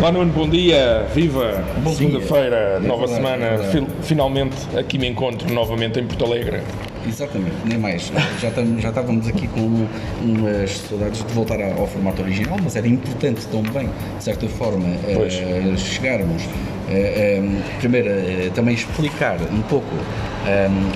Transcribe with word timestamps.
Olá 0.00 0.10
Nuno, 0.12 0.32
bom 0.32 0.48
dia, 0.48 1.06
viva! 1.14 1.62
Bom 1.84 1.92
Segunda-feira, 1.94 2.80
nova 2.80 3.06
verdade, 3.06 3.14
semana, 3.38 3.46
é 3.46 4.02
finalmente 4.02 4.56
aqui 4.76 4.98
me 4.98 5.06
encontro 5.08 5.52
novamente 5.52 6.00
em 6.00 6.06
Porto 6.06 6.24
Alegre. 6.24 6.60
Exatamente, 7.06 7.54
nem 7.66 7.78
mais. 7.78 8.10
Já, 8.40 8.48
estamos- 8.48 8.82
já 8.82 8.88
estávamos 8.88 9.26
aqui 9.28 9.46
com 9.48 9.86
umas 10.22 10.70
saudades 10.70 11.24
de 11.24 11.32
voltar 11.32 11.60
ao 11.62 11.86
formato 11.86 12.22
original, 12.22 12.56
mas 12.62 12.76
era 12.76 12.88
importante 12.88 13.46
também, 13.48 13.88
de 14.18 14.24
certa 14.24 14.48
forma, 14.48 14.86
eh, 15.06 15.14
Pois. 15.16 15.80
chegarmos. 15.80 16.42
Eh, 16.90 17.38
eh, 17.38 17.78
primeiro, 17.78 18.08
eh, 18.08 18.50
também 18.54 18.74
explicar 18.74 19.38
um 19.52 19.62
pouco 19.62 19.86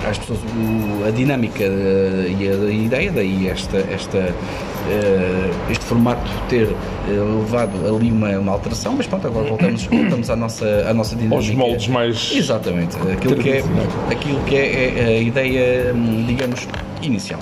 às 0.09 0.19
pessoas 0.19 0.41
a 1.07 1.11
dinâmica 1.11 1.65
e 1.65 2.49
a, 2.49 2.73
ideia, 2.73 3.13
daí 3.13 3.47
esta, 3.49 3.77
esta, 3.93 4.35
este 5.71 5.85
formato 5.85 6.29
ter 6.49 6.69
levado 7.07 7.95
ali 7.95 8.11
uma, 8.11 8.31
uma 8.39 8.53
alteração, 8.53 8.95
mas 8.97 9.07
pronto, 9.07 9.27
agora 9.27 9.47
voltamos, 9.49 9.85
voltamos 9.87 10.31
à, 10.31 10.37
nossa, 10.37 10.87
à 10.89 10.95
nossa 10.95 11.15
dinâmica. 11.15 11.37
Aos 11.37 11.51
moldes 11.51 11.89
mais. 11.89 12.33
Exatamente, 12.35 12.97
aquilo 13.13 13.37
que 13.37 13.51
é, 13.51 13.65
aquilo 14.11 14.41
que 14.45 14.57
é, 14.57 14.99
é 14.99 15.05
a 15.19 15.21
ideia, 15.21 15.95
hum, 15.95 16.25
digamos, 16.27 16.67
inicial. 17.03 17.41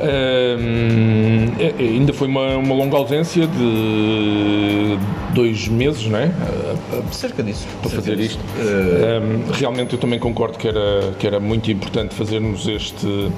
Hum, 0.00 1.46
é- 1.58 1.74
é- 1.78 1.88
ainda 1.88 2.12
foi 2.12 2.28
uma, 2.28 2.56
uma 2.56 2.74
longa 2.74 2.96
ausência 2.96 3.46
de 3.46 4.96
dois 5.34 5.66
meses, 5.68 6.06
não 6.06 6.18
é? 6.18 6.24
A- 6.24 6.98
a- 6.98 7.12
Cerca 7.12 7.42
disso. 7.42 7.66
para 7.80 7.90
cerca 7.90 8.04
fazer 8.04 8.16
disso. 8.16 8.38
isto. 8.38 8.68
Um, 8.68 9.52
realmente 9.52 9.92
eu 9.94 9.98
também 9.98 10.18
concordo 10.18 10.56
que 10.58 10.68
era, 10.68 11.12
que 11.18 11.26
era 11.26 11.40
muito 11.40 11.70
importante 11.70 12.14
fazermos 12.14 12.66
este, 12.68 13.06
uh, 13.06 13.32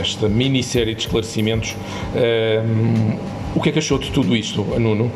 esta 0.00 0.28
minissérie 0.28 0.94
de 0.94 1.02
esclarecimentos. 1.02 1.74
Um, 2.14 3.16
o 3.54 3.60
que 3.60 3.68
é 3.68 3.72
que 3.72 3.78
achou 3.78 3.98
de 3.98 4.10
tudo 4.10 4.34
isto, 4.34 4.62
Nuno? 4.78 5.10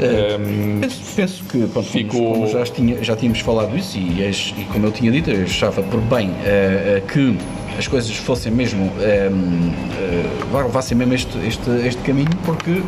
Um, 0.00 0.80
penso, 0.80 1.00
penso 1.14 1.44
que, 1.44 1.66
pronto, 1.68 1.88
Ficou- 1.88 2.32
como, 2.32 2.46
já, 2.48 2.64
tinha, 2.64 3.02
já 3.04 3.14
tínhamos 3.16 3.40
falado 3.40 3.76
isso 3.76 3.96
e, 3.96 4.20
e 4.22 4.64
como 4.72 4.86
eu 4.86 4.92
tinha 4.92 5.10
dito, 5.12 5.30
eu 5.30 5.44
achava 5.44 5.82
por 5.82 6.00
bem 6.00 6.30
eh, 6.44 6.96
eh, 6.96 7.02
que 7.12 7.38
as 7.78 7.86
coisas 7.86 8.14
fossem 8.16 8.52
mesmo, 8.52 8.90
eh, 9.00 9.30
eh, 9.30 10.26
levassem 10.52 10.96
mesmo 10.96 11.14
este, 11.14 11.38
este, 11.46 11.70
este 11.86 12.02
caminho, 12.02 12.30
porque 12.44 12.82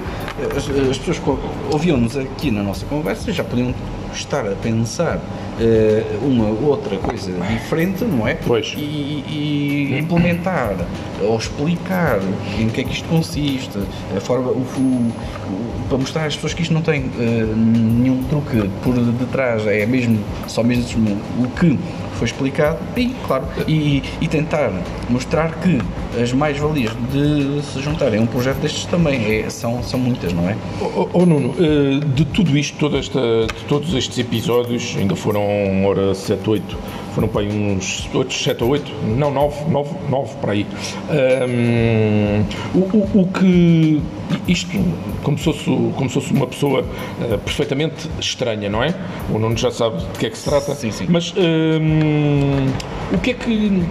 as, 0.56 0.68
as 0.90 0.98
pessoas 0.98 1.18
que 1.18 1.30
ouviam-nos 1.72 2.16
aqui 2.16 2.50
na 2.50 2.62
nossa 2.62 2.84
conversa 2.86 3.32
já 3.32 3.44
podiam 3.44 3.72
estar 4.12 4.46
a 4.46 4.54
pensar 4.56 5.20
eh, 5.60 6.04
uma 6.22 6.48
outra 6.48 6.96
coisa 6.98 7.32
diferente, 7.32 8.04
não 8.04 8.26
é? 8.26 8.34
Pois. 8.34 8.74
E, 8.76 8.80
e 8.80 9.98
implementar 9.98 10.74
ou 11.20 11.36
explicar 11.38 12.20
em 12.58 12.68
que 12.68 12.80
é 12.80 12.84
que 12.84 12.92
isto 12.92 13.08
consiste, 13.08 13.78
a 14.16 14.20
forma, 14.20 14.50
o, 14.50 14.58
o- 14.58 15.12
o- 15.48 15.76
para 15.88 15.98
mostrar 15.98 16.26
às 16.26 16.34
pessoas 16.34 16.52
que 16.54 16.62
isto 16.62 16.74
não 16.74 16.82
tem 16.82 17.10
eh, 17.18 17.44
nenhum 17.56 18.22
truque 18.24 18.68
por 18.82 18.94
detrás, 18.94 19.66
é 19.66 19.86
mesmo 19.86 20.18
só 20.48 20.62
mesmo 20.62 21.16
o 21.38 21.48
que 21.48 21.78
foi 22.16 22.26
explicado 22.26 22.78
e, 22.96 23.14
claro, 23.26 23.44
e, 23.66 24.02
e 24.20 24.28
tentar 24.28 24.70
mostrar 25.08 25.52
que 25.60 25.78
as 26.20 26.32
mais-valias 26.32 26.92
de 27.12 27.62
se 27.62 27.80
juntarem 27.82 28.18
a 28.18 28.22
um 28.22 28.26
projeto 28.26 28.56
destes 28.58 28.84
também 28.86 29.24
é- 29.40 29.50
são, 29.50 29.82
são 29.82 29.98
muitas, 30.00 30.32
não 30.32 30.48
é? 30.48 30.56
Oh, 30.80 31.08
oh, 31.12 31.26
Nuno, 31.26 31.54
eh, 31.58 32.00
de 32.14 32.24
tudo 32.24 32.56
isto, 32.56 32.76
toda 32.78 32.98
esta, 32.98 33.20
de 33.20 33.64
todos 33.68 33.92
estes 33.94 34.18
episódios, 34.18 34.94
ainda 34.98 35.14
foram, 35.14 35.84
ora, 35.84 36.14
7, 36.14 36.48
8, 36.48 36.76
foram 37.16 37.28
para 37.28 37.40
aí 37.40 37.48
uns 37.48 38.06
8, 38.14 38.32
7 38.34 38.62
ou 38.62 38.70
8, 38.70 38.92
não, 39.16 39.32
9, 39.32 39.70
9, 39.70 39.90
9 40.10 40.34
para 40.38 40.52
aí. 40.52 40.66
Ahm, 41.10 42.44
o, 42.74 42.78
o- 42.78 43.22
o 43.22 43.26
que, 43.28 44.02
isto, 44.46 44.76
como 45.22 45.38
se 45.38 45.44
fosse, 45.44 45.64
como 45.64 46.08
se 46.10 46.14
fosse 46.14 46.32
uma 46.34 46.46
pessoa 46.46 46.84
eh, 47.22 47.38
perfeitamente 47.38 48.06
estranha, 48.20 48.68
não 48.68 48.84
é? 48.84 48.94
O 49.32 49.38
Nuno 49.38 49.56
já 49.56 49.70
sabe 49.70 49.96
de 49.96 50.18
que 50.18 50.26
é 50.26 50.30
que 50.30 50.36
se 50.36 50.44
trata, 50.44 50.74
Sim, 50.74 50.90
sim. 50.90 51.06
mas 51.08 51.32
ahm, 51.38 52.68
o 53.14 53.18
que 53.18 53.30
é 53.30 53.34
que 53.34 53.82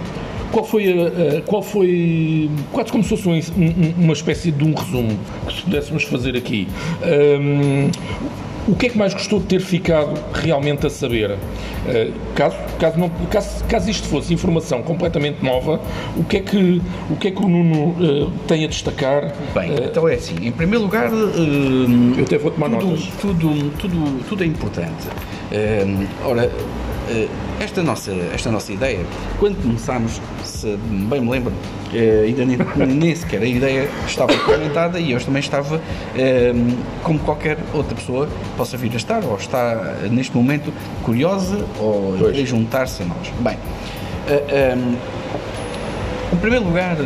qual 0.52 0.64
foi, 0.64 0.86
a- 0.92 1.38
a- 1.38 1.40
qual 1.42 1.62
foi 1.62 2.48
quase 2.72 2.92
como 2.92 3.02
se 3.02 3.10
fosse 3.10 3.28
um- 3.28 3.34
um- 3.60 4.04
uma 4.04 4.12
espécie 4.12 4.52
de 4.52 4.62
um 4.64 4.72
resumo 4.72 5.18
que 5.48 5.54
se 5.54 5.62
pudéssemos 5.62 6.04
fazer 6.04 6.36
aqui. 6.36 6.68
Hum, 7.02 7.90
o 8.68 8.74
que 8.74 8.86
é 8.86 8.88
que 8.88 8.98
mais 8.98 9.14
gostou 9.14 9.38
de 9.38 9.46
ter 9.46 9.60
ficado 9.60 10.12
realmente 10.32 10.86
a 10.86 10.90
saber? 10.90 11.32
Uh, 11.32 12.12
caso, 12.34 12.56
caso, 12.78 12.98
não, 12.98 13.08
caso, 13.30 13.64
caso 13.64 13.90
isto 13.90 14.08
fosse 14.08 14.34
informação 14.34 14.82
completamente 14.82 15.42
nova, 15.42 15.80
o 16.16 16.24
que 16.24 16.38
é 16.38 16.40
que 16.40 16.82
o, 17.10 17.16
que 17.16 17.28
é 17.28 17.30
que 17.30 17.42
o 17.42 17.48
Nuno 17.48 17.90
uh, 17.90 18.30
tem 18.48 18.64
a 18.64 18.68
destacar? 18.68 19.32
Bem, 19.54 19.76
Uh, 19.76 19.84
então 19.84 20.08
é 20.08 20.14
assim, 20.14 20.34
em 20.42 20.52
primeiro 20.52 20.84
lugar, 20.84 21.10
eu 21.12 22.24
até 22.24 22.38
vou 22.38 22.50
tomar 22.50 22.70
tudo, 22.70 22.86
notas. 22.86 23.04
tudo, 23.20 23.70
tudo, 23.78 24.24
tudo 24.28 24.42
é 24.42 24.46
importante. 24.46 25.06
Ora, 26.24 26.50
esta 27.60 27.82
nossa, 27.82 28.12
esta 28.34 28.50
nossa 28.50 28.72
ideia, 28.72 29.04
quando 29.38 29.60
começámos, 29.62 30.20
se 30.56 30.76
bem 30.76 31.20
me 31.20 31.30
lembro, 31.30 31.52
eh, 31.92 32.24
ainda 32.26 32.44
nem, 32.44 32.56
nem 32.96 33.14
sequer 33.14 33.42
a 33.42 33.46
ideia 33.46 33.88
estava 34.06 34.32
implementada 34.32 34.98
e 34.98 35.12
eu 35.12 35.20
também 35.20 35.40
estava, 35.40 35.80
ehm, 36.16 36.76
como 37.02 37.18
qualquer 37.18 37.58
outra 37.74 37.94
pessoa 37.94 38.28
possa 38.56 38.76
vir 38.76 38.92
a 38.92 38.96
estar, 38.96 39.22
ou 39.24 39.36
está 39.36 39.96
eh, 40.02 40.08
neste 40.08 40.34
momento 40.34 40.72
curiosa, 41.04 41.64
ou 41.78 42.16
Pois. 42.18 42.32
querer 42.32 42.46
juntar-se 42.46 43.02
a 43.02 43.06
nós. 43.06 43.30
Bem, 43.40 43.58
eh, 44.28 44.72
ehm, 44.72 44.96
em 46.32 46.36
primeiro 46.38 46.64
lugar, 46.64 46.96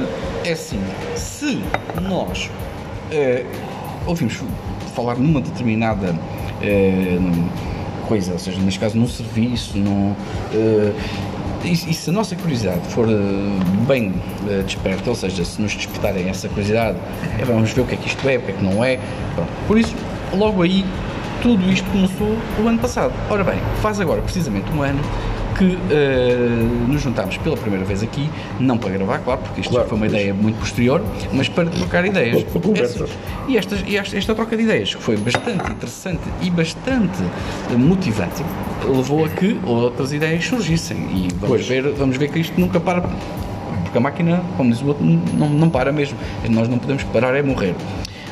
é 0.44 0.52
assim, 0.52 0.80
se 1.16 1.60
nós 2.00 2.48
ouvimos 4.06 4.40
falar 4.94 5.16
numa 5.16 5.40
determinada 5.40 6.14
coisa, 8.10 8.32
ou 8.32 8.38
seja, 8.40 8.60
neste 8.60 8.80
caso 8.80 8.98
num 8.98 9.06
serviço, 9.06 9.78
num, 9.78 10.16
eh, 10.52 10.92
e, 11.64 11.76
se 11.76 12.10
a 12.10 12.12
nossa 12.12 12.34
curiosidade 12.36 12.80
for 12.88 13.08
eh, 13.08 13.12
bem 13.86 14.14
eh, 14.48 14.62
desperta, 14.62 15.10
ou 15.10 15.16
seja, 15.16 15.44
se 15.44 15.60
nos 15.60 15.74
despertarem 15.74 16.28
essa 16.28 16.48
curiosidade, 16.48 16.96
eh, 17.38 17.44
vamos 17.44 17.72
ver 17.72 17.82
o 17.82 17.84
que 17.84 17.94
é 17.94 17.96
que 17.98 18.08
isto 18.08 18.28
é, 18.28 18.36
o 18.36 18.42
que 18.42 18.50
é 18.50 18.54
que 18.54 18.64
não 18.64 18.82
é. 18.82 18.98
Pronto. 19.34 19.50
Por 19.66 19.78
isso, 19.78 19.94
logo 20.34 20.62
aí, 20.62 20.84
tudo 21.42 21.70
isto 21.70 21.88
começou 21.90 22.36
o 22.58 22.68
ano 22.68 22.78
passado. 22.78 23.12
Ora 23.28 23.44
bem, 23.44 23.58
faz 23.82 24.00
agora 24.00 24.22
precisamente 24.22 24.70
um 24.72 24.82
ano 24.82 25.00
que 25.60 25.76
eh, 25.90 26.66
nos 26.88 27.02
juntámos 27.02 27.36
pela 27.36 27.54
primeira 27.54 27.84
vez 27.84 28.02
aqui, 28.02 28.30
não 28.58 28.78
para 28.78 28.88
gravar, 28.92 29.18
claro, 29.18 29.42
porque 29.42 29.60
isto 29.60 29.70
Claro, 29.70 29.86
foi 29.88 29.98
uma 29.98 30.06
pois. 30.06 30.18
ideia 30.18 30.32
muito 30.32 30.58
posterior, 30.58 31.02
mas 31.34 31.50
para 31.50 31.68
trocar 31.68 32.06
ideias. 32.06 32.42
Conversas. 32.44 33.02
Essas- 33.02 33.10
e, 33.46 33.56
estas, 33.58 33.84
e 33.86 33.96
esta, 33.98 34.16
esta 34.16 34.34
troca 34.34 34.56
de 34.56 34.62
ideias, 34.62 34.94
que 34.94 35.02
foi 35.02 35.18
bastante 35.18 35.70
interessante 35.70 36.22
e 36.40 36.48
bastante 36.50 37.22
eh, 37.70 37.76
motivante, 37.76 38.42
levou 38.88 39.26
a 39.26 39.28
que 39.28 39.58
outras 39.66 40.14
ideias 40.14 40.42
surgissem. 40.46 40.96
E 40.96 41.28
vamos 41.34 41.46
Pois. 41.46 41.66
ver, 41.68 41.82
vamos 41.92 42.16
ver 42.16 42.30
que 42.30 42.38
isto 42.38 42.58
nunca 42.58 42.80
para, 42.80 43.02
porque 43.82 43.98
a 43.98 44.00
máquina, 44.00 44.42
como 44.56 44.70
diz 44.70 44.80
o 44.80 44.86
outro, 44.86 45.04
não, 45.04 45.50
não 45.50 45.68
para 45.68 45.92
mesmo. 45.92 46.16
Nós 46.48 46.68
não 46.68 46.78
podemos 46.78 47.02
parar, 47.04 47.34
é 47.34 47.42
morrer. 47.42 47.74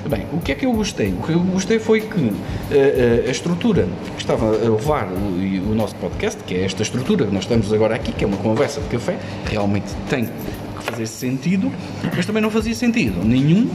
Bem, 0.08 0.24
o 0.32 0.40
que 0.40 0.52
é 0.52 0.54
que 0.54 0.64
eu 0.64 0.72
gostei? 0.72 1.08
O 1.12 1.22
que 1.22 1.32
eu 1.32 1.40
gostei 1.40 1.78
foi 1.78 2.00
que 2.00 2.32
eh, 2.70 3.24
eh, 3.26 3.28
a 3.28 3.30
estrutura 3.30 3.86
que 4.16 4.22
estava 4.22 4.46
a 4.46 4.68
levar 4.70 5.06
o, 5.06 5.70
o 5.70 5.74
nosso 5.74 5.94
podcast, 5.96 6.42
que 6.44 6.54
é 6.54 6.64
esta 6.64 6.82
estrutura 6.82 7.26
que 7.26 7.34
nós 7.34 7.44
estamos 7.44 7.70
agora 7.74 7.94
aqui, 7.94 8.12
que 8.12 8.24
é 8.24 8.26
uma 8.26 8.38
conversa 8.38 8.80
de 8.80 8.88
café, 8.88 9.18
realmente 9.50 9.94
tem 10.08 10.24
que 10.24 10.82
fazer 10.82 11.06
sentido, 11.06 11.70
mas 12.16 12.24
também 12.24 12.42
não 12.42 12.50
fazia 12.50 12.74
sentido 12.74 13.22
nenhum 13.22 13.68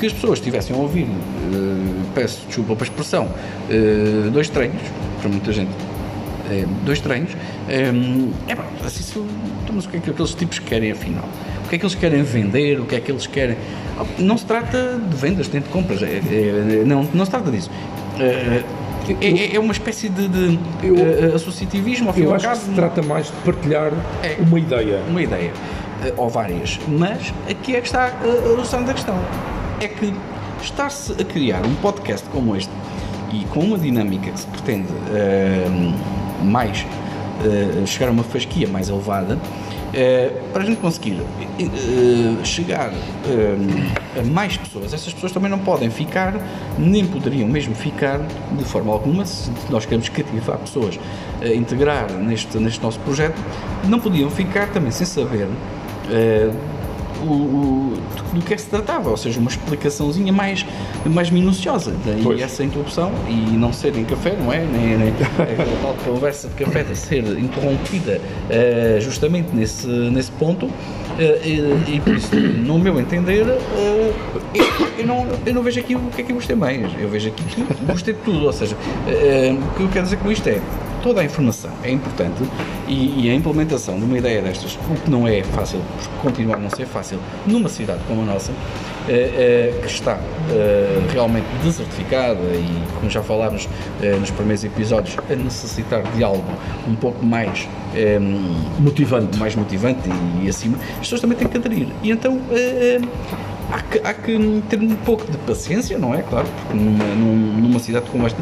que 0.00 0.06
as 0.06 0.12
pessoas 0.12 0.40
estivessem 0.40 0.74
a 0.74 0.78
ouvir, 0.80 1.04
eh, 1.04 2.04
peço 2.16 2.44
desculpa 2.48 2.74
para 2.74 2.84
a 2.84 2.88
expressão, 2.88 3.28
dois 4.32 4.48
treinos, 4.48 4.82
para 5.20 5.28
muita 5.28 5.52
gente, 5.52 5.70
dois 6.84 7.00
treinos, 7.00 7.30
eh, 7.68 7.92
é 8.48 8.56
pá, 8.56 8.64
assim, 8.84 9.04
então, 9.62 9.76
mas 9.76 9.84
o 9.84 9.88
que 9.88 9.98
é 9.98 10.00
que 10.00 10.10
aqueles 10.10 10.34
tipos 10.34 10.58
querem 10.58 10.90
afinal? 10.90 11.28
O 11.70 11.72
que 11.72 11.76
é 11.76 11.78
que 11.78 11.84
eles 11.86 11.94
querem 11.94 12.22
vender? 12.24 12.80
O 12.80 12.84
que 12.84 12.96
é 12.96 13.00
que 13.00 13.12
eles 13.12 13.28
querem? 13.28 13.56
Não 14.18 14.36
se 14.36 14.44
trata 14.44 14.98
de 15.08 15.16
vendas, 15.16 15.48
nem 15.50 15.62
de 15.62 15.68
compras, 15.68 16.02
é- 16.02 16.16
é- 16.16 16.82
não, 16.84 17.06
não 17.14 17.24
se 17.24 17.30
trata 17.30 17.48
disso. 17.48 17.70
Eh, 18.18 18.64
é, 19.20 19.26
é- 19.28 19.54
é 19.54 19.60
uma 19.60 19.70
espécie 19.70 20.08
de, 20.08 20.26
de, 20.26 20.58
Eu- 20.82 20.96
eh, 20.96 21.32
associativismo, 21.32 22.08
ao 22.08 22.12
fim 22.12 22.22
Eu 22.22 22.34
acho 22.34 22.44
que 22.44 22.50
cabo, 22.54 22.60
se 22.66 22.70
trata 22.72 23.02
mais 23.02 23.26
de 23.26 23.32
partilhar 23.44 23.92
É. 24.20 24.34
uma 24.40 24.58
ideia. 24.58 25.00
uma 25.08 25.22
ideia, 25.22 25.52
eh, 26.04 26.12
ou 26.16 26.28
várias, 26.28 26.80
mas 26.88 27.32
aqui 27.48 27.76
é 27.76 27.80
que 27.80 27.86
está 27.86 28.08
eh, 28.20 28.60
o 28.60 28.64
centro 28.64 28.86
da 28.86 28.94
questão. 28.94 29.14
É 29.80 29.86
que 29.86 30.12
estar-se 30.64 31.12
a 31.12 31.24
criar 31.24 31.64
um 31.64 31.74
podcast 31.76 32.28
como 32.30 32.56
este 32.56 32.72
e 33.32 33.44
com 33.44 33.60
uma 33.60 33.78
dinâmica 33.78 34.28
que 34.28 34.40
se 34.40 34.46
pretende 34.48 34.88
eh, 35.14 35.66
mais 36.42 36.84
eh, 37.44 37.86
chegar 37.86 38.08
a 38.08 38.10
uma 38.10 38.24
fasquia 38.24 38.66
mais 38.66 38.88
elevada, 38.88 39.38
eh, 39.92 40.32
para 40.52 40.62
a 40.62 40.66
gente 40.66 40.80
conseguir 40.80 41.20
eh, 41.58 42.44
chegar 42.44 42.92
eh, 42.92 44.20
a 44.20 44.22
mais 44.24 44.56
pessoas, 44.56 44.92
essas 44.92 45.12
pessoas 45.12 45.32
também 45.32 45.50
não 45.50 45.58
podem 45.58 45.90
ficar, 45.90 46.34
nem 46.78 47.06
poderiam 47.06 47.48
mesmo 47.48 47.74
ficar 47.74 48.20
de 48.52 48.64
forma 48.64 48.92
alguma, 48.92 49.24
se 49.24 49.50
nós 49.70 49.84
queremos 49.84 50.08
cativar 50.08 50.58
pessoas 50.58 50.98
a 51.42 51.48
integrar 51.48 52.12
neste, 52.12 52.58
neste 52.58 52.82
nosso 52.82 53.00
projeto, 53.00 53.40
não 53.88 53.98
podiam 53.98 54.30
ficar 54.30 54.68
também 54.68 54.90
sem 54.90 55.06
saber 55.06 55.48
eh, 56.10 56.50
o, 57.22 57.32
o- 57.32 57.96
do 58.34 58.40
que 58.44 58.52
é 58.54 58.56
que 58.56 58.62
se 58.62 58.68
tratava, 58.68 59.10
ou 59.10 59.16
seja, 59.16 59.38
uma 59.40 59.50
explicaçãozinha 59.50 60.32
mais, 60.32 60.64
mais 61.06 61.30
minuciosa. 61.30 61.92
Daí 62.04 62.20
Pois. 62.22 62.40
essa 62.40 62.62
interrupção 62.64 63.12
e 63.28 63.32
não 63.56 63.72
ser 63.72 63.96
em 63.96 64.04
café, 64.04 64.36
não 64.38 64.52
é? 64.52 64.58
Nem, 64.64 64.96
nem 64.98 65.08
aquela 65.08 65.76
tal 65.82 65.94
conversa 66.04 66.48
de 66.48 66.54
café 66.64 66.82
de 66.82 66.96
ser 66.96 67.24
interrompida 67.38 68.20
eh, 68.48 68.98
justamente 69.00 69.54
nesse, 69.54 69.86
nesse 69.86 70.30
ponto. 70.32 70.68
eh, 71.18 71.40
e, 71.44 71.96
e 71.96 72.00
por 72.00 72.14
isso, 72.14 72.34
no 72.36 72.78
meu 72.78 72.98
entender, 73.00 73.46
eh, 73.48 74.12
eu, 74.54 74.88
eu 74.98 75.06
não, 75.06 75.26
eu 75.44 75.54
não 75.54 75.62
vejo 75.62 75.80
aqui 75.80 75.94
o 75.96 76.00
que 76.14 76.22
é 76.22 76.24
que 76.24 76.32
eu 76.32 76.36
gostei 76.36 76.56
mais. 76.56 76.80
Eu 77.00 77.08
vejo 77.08 77.28
aqui 77.28 77.42
que 77.42 77.84
gostei 77.86 78.14
de 78.14 78.20
tudo. 78.20 78.44
Ou 78.46 78.52
seja, 78.52 78.76
eh, 79.08 79.54
o 79.56 79.76
que 79.76 79.82
eu 79.82 79.88
quero 79.88 80.04
dizer 80.04 80.18
com 80.18 80.30
isto 80.30 80.46
é 80.48 80.60
toda 81.02 81.20
a 81.20 81.24
informação 81.24 81.70
é 81.82 81.90
importante 81.90 82.42
e, 82.88 83.26
e 83.26 83.30
a 83.30 83.34
implementação 83.34 83.98
de 83.98 84.04
uma 84.04 84.18
ideia 84.18 84.42
destas, 84.42 84.78
o 84.90 84.94
que 84.94 85.10
não 85.10 85.26
é 85.26 85.42
fácil, 85.42 85.80
porque 85.96 86.16
continua 86.22 86.56
a 86.56 86.58
não 86.58 86.70
ser 86.70 86.86
fácil, 86.86 87.18
numa 87.46 87.68
cidade 87.68 88.00
como 88.06 88.22
a 88.22 88.24
nossa, 88.24 88.52
eh, 89.08 89.12
eh, 89.12 89.80
que 89.80 89.86
está 89.86 90.18
eh, 90.50 91.00
realmente 91.12 91.46
desertificada 91.62 92.40
e, 92.40 92.84
como 92.94 93.10
já 93.10 93.22
falámos 93.22 93.68
nos 94.20 94.30
primeiros 94.30 94.64
episódios, 94.64 95.16
a 95.30 95.34
necessitar 95.34 96.02
de 96.14 96.22
algo 96.22 96.44
um 96.86 96.94
pouco 96.94 97.24
mais 97.24 97.68
Motivante. 98.78 99.36
mais 99.36 99.56
motivante 99.56 100.08
e, 100.40 100.46
e 100.46 100.48
acima, 100.48 100.78
as 100.92 100.98
pessoas 100.98 101.20
também 101.20 101.36
têm 101.36 101.48
que 101.48 101.56
aderir. 101.56 101.88
E 102.04 102.12
então 102.12 102.40
há, 103.72 103.80
que, 103.82 103.98
há 104.04 104.14
que 104.14 104.62
ter 104.68 104.80
um 104.80 104.94
pouco 104.96 105.30
de 105.30 105.36
paciência, 105.38 105.98
não 105.98 106.14
é? 106.14 106.22
Claro, 106.22 106.46
porque 106.62 106.74
numa, 106.82 107.04
num- 107.14 107.60
numa 107.60 107.78
cidade 107.78 108.06
como 108.10 108.26
esta 108.26 108.38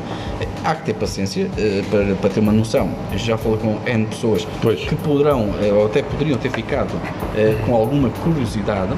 há 0.64 0.74
que 0.74 0.86
ter 0.86 0.94
paciência 0.94 1.48
eh, 1.56 1.82
para, 1.90 2.14
para 2.16 2.30
ter 2.30 2.40
uma 2.40 2.52
noção. 2.52 2.90
Já 3.16 3.36
falei 3.38 3.58
com 3.58 3.78
N 3.88 4.06
pessoas 4.06 4.46
Pois. 4.60 4.80
que 4.80 4.94
poderão, 4.96 5.50
eh, 5.62 5.72
ou 5.72 5.86
até 5.86 6.02
poderiam 6.02 6.38
ter 6.38 6.50
ficado 6.50 6.92
eh, 7.36 7.54
com 7.66 7.74
alguma 7.74 8.10
curiosidade. 8.10 8.92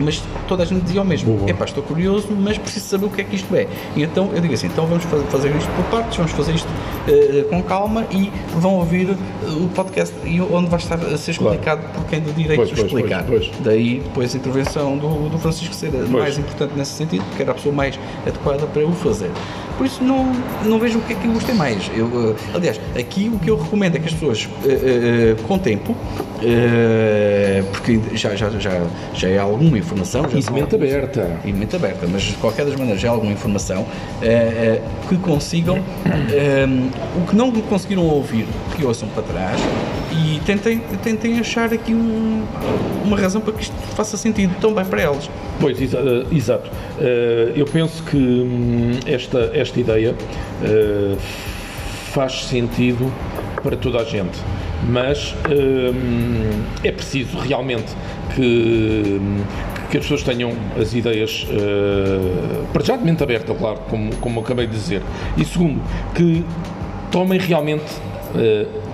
Mas 0.00 0.22
toda 0.48 0.62
a 0.62 0.66
gente 0.66 0.82
dizia 0.82 1.02
o 1.02 1.04
mesmo: 1.04 1.34
Boa. 1.36 1.50
epá, 1.50 1.64
estou 1.64 1.82
curioso, 1.82 2.28
mas 2.30 2.56
preciso 2.58 2.86
saber 2.86 3.06
o 3.06 3.10
que 3.10 3.20
é 3.20 3.24
que 3.24 3.36
isto 3.36 3.54
é. 3.54 3.66
E 3.94 4.02
então 4.02 4.30
eu 4.34 4.40
digo 4.40 4.54
assim: 4.54 4.66
então 4.66 4.86
vamos 4.86 5.04
fa- 5.04 5.18
fazer 5.30 5.54
isto 5.54 5.70
por 5.76 5.84
partes, 5.86 6.16
vamos 6.16 6.32
fazer 6.32 6.54
isto 6.54 6.68
eh, 7.06 7.44
com 7.50 7.62
calma 7.62 8.06
e 8.10 8.32
vão 8.56 8.74
ouvir 8.76 9.10
eh, 9.10 9.14
o 9.62 9.68
podcast 9.68 10.14
e 10.24 10.40
onde 10.40 10.68
vai 10.70 10.78
estar 10.80 10.94
a 10.98 11.16
ser 11.18 11.36
Claro. 11.36 11.54
explicado 11.54 11.82
por 11.94 12.04
quem 12.06 12.20
de 12.20 12.32
direito 12.32 12.56
Pois, 12.56 12.70
pois, 12.70 12.84
explicar. 12.86 13.24
pois, 13.24 13.46
pois. 13.48 13.60
Daí 13.62 14.00
depois 14.00 14.34
a 14.34 14.38
intervenção 14.38 14.96
do, 14.96 15.28
do 15.28 15.38
Francisco 15.38 15.74
ser 15.74 15.88
a 15.94 16.06
mais 16.08 16.38
importante 16.38 16.72
nesse 16.76 16.92
sentido, 16.92 17.24
porque 17.28 17.42
era 17.42 17.52
a 17.52 17.54
pessoa 17.54 17.74
mais 17.74 17.98
adequada 18.26 18.66
para 18.66 18.84
o 18.86 18.92
fazer. 18.92 19.30
Por 19.80 19.86
isso 19.86 20.04
não, 20.04 20.30
não 20.66 20.78
vejo 20.78 20.98
o 20.98 21.00
que 21.00 21.14
é 21.14 21.16
que 21.16 21.26
eu 21.26 21.32
gostei 21.32 21.54
mais. 21.54 21.90
Eu, 21.96 22.36
eh, 22.38 22.50
aliás, 22.54 22.78
aqui 22.94 23.30
o 23.32 23.38
que 23.38 23.48
eu 23.48 23.56
recomendo 23.56 23.96
é 23.96 23.98
que 23.98 24.08
as 24.08 24.12
pessoas, 24.12 24.46
eh, 24.62 25.34
com 25.48 25.58
tempo, 25.58 25.96
porque 27.72 27.98
já, 28.12 28.36
já, 28.36 28.50
já, 28.50 28.82
já 29.14 29.28
é 29.30 29.38
alguma 29.38 29.78
informação. 29.78 30.28
Já 30.28 30.36
E 30.38 30.42
são 30.42 30.52
mente 30.52 30.74
aberta. 30.74 31.30
e 31.46 31.50
mente 31.54 31.74
aberta, 31.74 32.06
mas 32.06 32.24
de 32.24 32.34
qualquer 32.34 32.66
das 32.66 32.76
maneiras 32.76 33.00
já 33.00 33.08
há 33.08 33.12
alguma 33.12 33.32
informação 33.32 33.86
que 35.08 35.16
consigam 35.16 35.78
o 35.78 37.26
que 37.26 37.34
não 37.34 37.50
conseguiram 37.50 38.04
ouvir, 38.04 38.46
que 38.76 38.84
ouçam 38.84 39.08
para 39.08 39.22
trás 39.22 39.58
e 40.12 40.40
tentem, 40.44 40.80
tentem 41.02 41.38
achar 41.38 41.72
aqui 41.72 41.94
um- 41.94 42.44
uma 43.04 43.16
razão 43.18 43.40
para 43.40 43.52
que 43.52 43.62
isto 43.62 43.74
faça 43.94 44.16
sentido 44.16 44.54
também 44.60 44.84
para 44.84 45.02
eles. 45.02 45.30
Pois, 45.60 45.80
eh, 45.80 45.88
exato. 46.32 46.70
Eh, 47.00 47.52
eu 47.56 47.64
penso 47.66 48.02
que 48.04 48.16
hum, 48.16 48.92
esta, 49.06 49.50
esta 49.54 49.78
ideia 49.80 50.14
eh, 50.62 51.14
faz 52.12 52.44
sentido 52.44 53.12
para 53.62 53.76
toda 53.76 54.00
a 54.00 54.04
gente, 54.04 54.38
mas 54.88 55.34
hum, 55.50 56.62
é 56.82 56.90
preciso 56.90 57.38
realmente 57.38 57.92
que, 58.34 59.18
hum, 59.20 59.36
que 59.90 59.98
as 59.98 60.04
pessoas 60.04 60.22
tenham 60.22 60.52
as 60.80 60.94
ideias 60.94 61.46
eh, 61.50 62.64
para 62.72 62.82
já 62.84 62.96
de 62.96 63.04
mente 63.04 63.22
aberta, 63.22 63.54
claro, 63.54 63.78
como, 63.88 64.14
como 64.16 64.40
acabei 64.40 64.66
de 64.66 64.72
dizer, 64.72 65.02
e 65.36 65.44
segundo, 65.44 65.80
que 66.14 66.44
tomem 67.10 67.38
realmente 67.38 67.84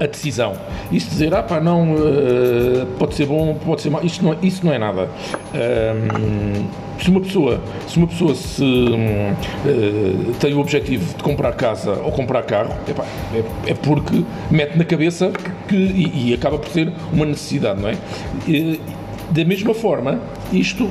a 0.00 0.06
decisão. 0.06 0.54
Isto 0.90 1.10
dizer, 1.10 1.34
ah 1.34 1.42
pá, 1.42 1.60
não, 1.60 1.94
eh, 1.94 2.86
pode 2.98 3.14
ser 3.14 3.26
bom, 3.26 3.54
pode 3.64 3.82
ser 3.82 3.90
mau, 3.90 4.02
isto 4.04 4.24
não, 4.24 4.32
é- 4.32 4.38
isso 4.42 4.64
não 4.64 4.72
é 4.72 4.78
nada. 4.78 5.08
Ahm, 5.54 6.66
se 7.02 7.10
uma 7.10 7.20
pessoa, 7.20 7.60
se 7.86 7.96
uma 7.98 8.06
pessoa 8.06 8.34
se, 8.34 8.64
eh, 9.66 10.32
tem 10.40 10.54
o 10.54 10.58
objetivo 10.60 11.04
de 11.16 11.22
comprar 11.22 11.52
casa 11.52 11.92
ou 12.02 12.10
comprar 12.12 12.42
carro, 12.44 12.74
epá, 12.88 13.04
é, 13.34 13.70
é 13.70 13.74
porque 13.74 14.24
mete 14.50 14.76
na 14.76 14.84
cabeça 14.84 15.30
que, 15.68 15.76
e, 15.76 16.30
e 16.30 16.34
acaba 16.34 16.58
por 16.58 16.68
ser 16.70 16.92
uma 17.12 17.26
necessidade, 17.26 17.80
não 17.80 17.88
é? 17.90 17.96
Da 19.30 19.44
mesma 19.44 19.74
forma, 19.74 20.20
isto, 20.52 20.88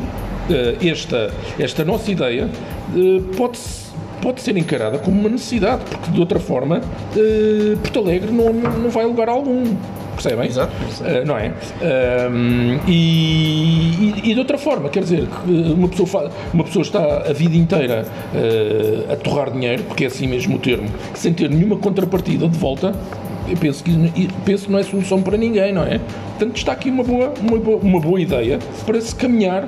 eh, 0.49 0.75
esta, 0.87 1.31
esta 1.57 1.83
nossa 1.85 2.11
ideia 2.11 2.49
eh, 2.95 3.21
pode-se 3.37 3.84
pode 4.25 4.41
ser 4.41 4.57
encarada 4.57 4.97
como 4.97 5.19
uma 5.19 5.29
necessidade, 5.29 5.83
porque 5.87 6.09
de 6.09 6.19
outra 6.19 6.39
forma 6.39 6.81
eh, 7.15 7.75
Porto 7.79 7.99
Alegre 7.99 8.31
não, 8.31 8.51
não 8.51 8.89
vai 8.89 9.03
a 9.03 9.07
lugar 9.07 9.29
algum. 9.29 9.63
Percebem? 10.15 10.47
Exato. 10.47 10.71
Eh, 11.03 11.23
não 11.25 11.37
é? 11.37 11.51
E, 12.87 12.91
e- 12.91 14.31
e 14.31 14.33
de 14.33 14.39
outra 14.39 14.57
forma, 14.57 14.89
quer 14.89 15.03
dizer, 15.03 15.27
que 15.45 15.51
uma 15.73 15.87
pessoa, 15.87 16.31
uma 16.53 16.63
pessoa 16.63 16.81
está 16.83 17.17
a 17.29 17.33
vida 17.33 17.55
inteira 17.55 18.05
eh, 18.33 19.13
a 19.13 19.15
torrar 19.15 19.51
dinheiro, 19.51 19.83
porque 19.83 20.05
é 20.05 20.07
assim 20.07 20.27
mesmo 20.27 20.55
o 20.55 20.59
termo, 20.59 20.87
sem 21.13 21.33
ter 21.33 21.49
nenhuma 21.49 21.77
contrapartida 21.77 22.47
de 22.47 22.57
volta, 22.57 22.93
eu 23.47 23.57
penso 23.57 23.83
que, 23.83 24.27
penso 24.43 24.65
que 24.65 24.71
não 24.71 24.79
é 24.79 24.83
solução 24.83 25.21
para 25.21 25.37
ninguém, 25.37 25.71
não 25.71 25.83
é? 25.83 25.99
Portanto, 26.37 26.57
está 26.57 26.71
aqui 26.71 26.89
uma 26.89 27.03
boa, 27.03 27.31
uma 27.47 27.57
boa, 27.59 27.77
uma 27.77 27.99
boa 27.99 28.19
ideia 28.19 28.57
para 28.85 28.99
se 29.01 29.13
caminhar 29.13 29.67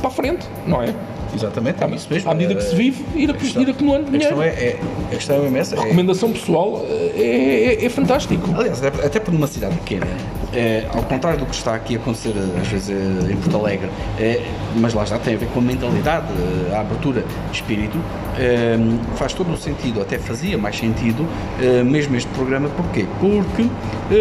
para 0.00 0.08
a 0.08 0.12
frente, 0.12 0.46
não 0.66 0.80
é? 0.82 0.94
Exatamente, 1.34 1.82
é 1.82 1.88
isso 1.94 2.08
mesmo. 2.10 2.30
À 2.30 2.34
medida 2.34 2.54
que 2.54 2.62
se 2.62 2.74
vive, 2.74 3.04
ir, 3.14 3.30
A 3.30 3.34
questão- 3.34 3.62
ir 3.62 3.70
acumulando 3.70 4.08
A 4.08 4.10
questão 4.18 4.38
dinheiro. 4.38 4.56
é, 4.56 4.62
é, 4.64 4.80
a 5.12 5.14
questão 5.16 5.36
é 5.36 5.40
mesmo 5.40 5.56
essa. 5.58 5.76
é- 5.76 5.80
Recomendação 5.80 6.32
pessoal 6.32 6.84
é, 6.88 7.76
é- 7.80 7.84
é 7.84 7.88
fantástico. 7.88 8.48
Aliás, 8.56 8.82
até, 8.84 9.20
por 9.20 9.34
uma 9.34 9.46
cidade 9.46 9.74
pequena, 9.76 10.06
é, 10.54 10.86
ao 10.92 11.02
contrário 11.02 11.38
do 11.38 11.46
que 11.46 11.54
está 11.54 11.74
aqui 11.74 11.96
a 11.96 11.98
acontecer 11.98 12.32
às 12.60 12.66
vezes 12.68 12.90
eh, 12.90 13.32
em 13.32 13.36
Porto 13.36 13.56
Alegre, 13.56 13.88
é, 14.18 14.42
mas 14.76 14.94
lá 14.94 15.04
já 15.04 15.18
tem 15.18 15.34
a 15.34 15.36
ver 15.36 15.46
com 15.48 15.58
a 15.60 15.62
mentalidade, 15.62 16.26
eh, 16.70 16.74
a 16.74 16.80
abertura 16.80 17.22
de 17.50 17.56
espírito, 17.56 17.98
eh, 18.38 18.76
faz 19.16 19.32
todo 19.34 19.52
o 19.52 19.56
sentido, 19.56 20.00
até 20.00 20.18
fazia 20.18 20.56
mais 20.56 20.76
sentido, 20.78 21.26
eh, 21.60 21.82
mesmo 21.82 22.16
este 22.16 22.30
programa, 22.30 22.68
porquê? 22.70 23.04
Porque 23.20 23.68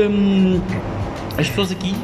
hum, 0.09 0.59
as 1.37 1.47
pessoas 1.47 1.71
aqui, 1.71 1.95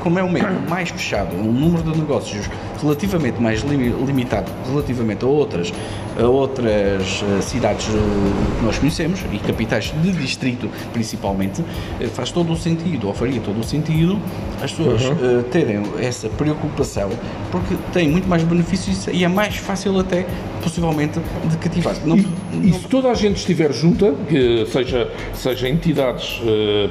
como 0.00 0.18
é 0.18 0.22
um 0.22 0.30
meio 0.30 0.46
mais 0.68 0.90
fechado, 0.90 1.34
um 1.36 1.50
número 1.52 1.82
de 1.82 1.98
negócios 1.98 2.48
relativamente 2.84 3.40
mais 3.40 3.62
limi- 3.62 3.94
limitado 4.06 4.50
relativamente 4.70 5.24
a 5.24 5.28
outras, 5.28 5.72
a 6.18 6.26
outras 6.26 7.22
eh, 7.22 7.40
cidades 7.40 7.86
eh, 7.88 8.58
que 8.58 8.64
nós 8.64 8.78
conhecemos 8.78 9.20
e 9.32 9.38
capitais 9.38 9.92
de 10.02 10.12
distrito 10.12 10.68
principalmente, 10.92 11.62
eh, 12.00 12.06
faz 12.06 12.30
todo 12.30 12.52
o 12.52 12.56
sentido, 12.56 13.08
ou 13.08 13.14
faria 13.14 13.40
todo 13.40 13.58
o 13.58 13.64
sentido, 13.64 14.18
as 14.62 14.70
pessoas 14.72 15.02
eh, 15.02 15.42
terem 15.50 15.82
essa 15.98 16.28
preocupação 16.28 17.08
porque 17.50 17.74
têm 17.92 18.08
muito 18.10 18.28
mais 18.28 18.44
benefícios 18.44 19.06
e 19.12 19.24
é 19.24 19.28
mais 19.28 19.56
fácil 19.56 19.98
até, 19.98 20.26
possivelmente, 20.62 21.18
de 21.50 21.56
cativar. 21.56 21.94
Não, 22.04 22.16
E, 22.16 22.26
e 22.52 22.56
não- 22.70 22.78
se 22.78 22.86
toda 22.86 23.10
a 23.10 23.14
gente 23.14 23.36
estiver 23.38 23.72
junta, 23.72 24.14
que 24.28 24.66
seja, 24.66 25.10
seja 25.34 25.68
entidades 25.68 26.40
eh, 26.44 26.90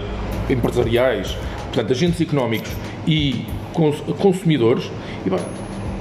empresariais, 0.50 1.38
portanto, 1.72 1.92
agentes 1.92 2.20
económicos 2.22 2.72
e 3.08 3.46
cons- 3.74 4.02
consumidores, 4.20 4.90
e, 5.26 5.30
pá, 5.30 5.38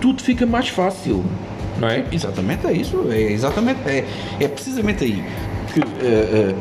tudo 0.02 0.20
fica 0.20 0.44
mais 0.44 0.68
fácil, 0.68 1.24
não 1.78 1.88
é? 1.88 2.04
Exatamente, 2.10 2.66
é 2.66 2.72
isso. 2.72 3.06
É 3.08 3.20
exatamente, 3.20 3.78
é, 3.88 4.04
é 4.40 4.48
precisamente 4.48 5.04
aí 5.04 5.24
que 5.72 5.80
eh, 5.80 5.84
eh, 6.02 6.54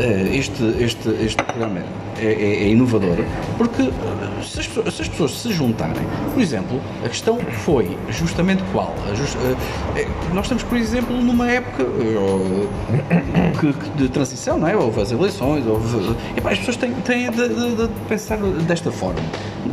eh, 0.00 0.36
este, 0.36 0.62
este, 0.80 1.08
este 1.20 1.42
programa 1.42 1.82
é, 2.20 2.32
é- 2.32 2.64
é 2.64 2.68
inovador, 2.68 3.16
porque 3.58 3.82
eh, 3.82 4.42
se 4.42 4.60
as, 4.60 4.66
pessoas, 4.66 4.94
se 4.94 5.02
as 5.02 5.08
pessoas 5.08 5.30
se 5.40 5.52
juntarem, 5.52 6.02
por 6.32 6.42
exemplo, 6.42 6.80
a 7.04 7.08
questão 7.08 7.38
foi 7.64 7.96
justamente 8.10 8.62
qual? 8.72 8.94
A 9.10 9.14
jus- 9.14 9.36
eh, 9.36 9.56
eh, 10.02 10.06
nós 10.34 10.44
estamos, 10.46 10.62
por 10.62 10.76
exemplo, 10.78 11.16
numa 11.16 11.50
época 11.50 11.84
que- 13.60 13.72
que 13.72 13.90
de 13.96 14.08
transição, 14.08 14.58
não 14.58 14.68
é? 14.68 14.76
Houve 14.76 15.00
as 15.00 15.12
eleições, 15.12 15.66
houve, 15.66 16.14
epá, 16.36 16.50
as 16.52 16.58
pessoas 16.58 16.76
têm, 16.76 16.92
têm 16.92 17.30
de, 17.30 17.48
de- 17.48 17.76
de 17.76 17.88
pensar 18.08 18.38
desta 18.38 18.90
forma. 18.90 19.20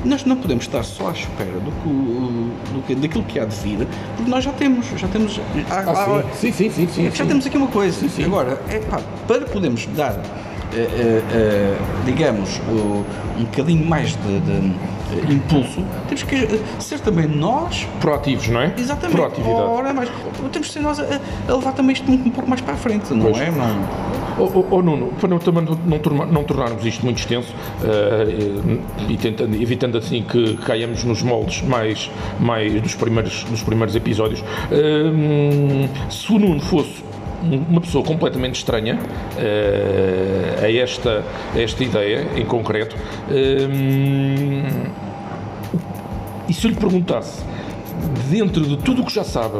Nós 0.06 0.26
não 0.26 0.36
podemos 0.38 0.66
estar 0.66 0.84
só 0.84 1.10
à 1.10 1.12
espera 1.12 1.52
do 1.60 1.72
que, 1.72 2.74
do 2.74 2.82
que, 2.86 2.96
daquilo 2.96 3.24
que 3.24 3.40
há 3.40 3.46
de 3.46 3.56
vir, 3.56 3.88
porque 4.16 4.30
nós 4.30 4.44
já 4.44 4.52
temos, 4.54 4.86
já 4.96 5.08
temos, 5.08 5.40
há- 5.70 5.76
há- 5.76 6.20
Ah, 6.20 6.24
sim, 6.34 6.52
sim, 6.52 6.70
sim, 6.70 6.88
sim, 6.88 7.06
já 7.06 7.12
sim. 7.24 7.28
temos 7.28 7.46
aqui 7.46 7.58
uma 7.58 7.68
coisa. 7.68 8.08
sim. 8.08 8.24
Agora, 8.26 8.58
para 9.28 9.42
podermos 9.42 9.86
dar, 9.96 10.20
digamos, 12.06 12.60
o- 12.70 13.06
um 13.40 13.44
bocadinho 13.46 13.86
mais 13.86 14.10
de, 14.12 14.40
de, 14.40 14.52
eh, 14.52 15.32
impulso, 15.34 15.84
temos 16.08 16.24
que 16.24 16.36
eh, 16.36 16.60
ser 16.80 17.00
também 17.00 17.28
nós 17.28 17.88
Proativos, 18.02 18.48
não 18.50 18.62
é? 18.62 18.74
Exatamente. 18.78 19.16
Proatividade. 19.16 19.62
Ora, 19.62 19.94
mas 19.94 20.10
temos 20.52 20.68
que 20.68 20.74
ser 20.74 20.80
nós 20.82 21.00
a, 21.00 21.04
a 21.48 21.54
levar 21.56 21.74
também 21.74 21.94
isto 21.94 22.12
um, 22.12 22.18
pouco 22.30 22.50
mais 22.50 22.62
para 22.62 22.74
a 22.74 22.78
frente, 22.78 23.14
não 23.14 23.26
Pois. 23.32 23.38
é? 23.42 23.52
Não, 23.52 24.18
Oh, 24.40 24.52
oh, 24.54 24.66
oh, 24.70 24.82
Nuno, 24.84 25.08
para 25.20 25.28
não, 25.30 25.40
também 25.40 25.64
não, 25.66 25.76
não, 25.84 26.26
não 26.28 26.44
tornarmos 26.44 26.86
isto 26.86 27.04
muito 27.04 27.18
extenso 27.18 27.52
uh, 27.82 28.80
e 29.10 29.18
tentando, 29.18 29.60
evitando 29.60 29.98
assim 29.98 30.22
que 30.22 30.56
caiamos 30.58 31.04
nos 31.04 31.24
moldes 31.24 31.64
mais, 31.64 32.12
mais 32.40 32.80
dos, 32.80 32.94
primeiros, 32.94 33.46
dos 33.46 33.64
primeiros 33.64 33.96
episódios, 33.96 34.42
uh, 34.42 36.12
se 36.12 36.32
o 36.32 36.38
Nuno 36.38 36.60
fosse 36.60 37.04
uma 37.70 37.82
pessoa 37.82 38.04
completamente 38.04 38.56
estranha 38.56 38.96
uh, 38.98 40.64
a, 40.64 40.72
esta, 40.72 41.24
a 41.56 41.60
esta 41.60 41.84
ideia 41.84 42.28
em 42.36 42.46
concreto, 42.46 42.96
e 46.48 46.54
se 46.54 46.66
eu 46.66 46.72
lhe 46.72 46.78
perguntasse, 46.78 47.44
dentro 48.30 48.66
de 48.66 48.78
tudo 48.78 49.02
o 49.02 49.06
que 49.06 49.14
já 49.14 49.24
sabe, 49.24 49.60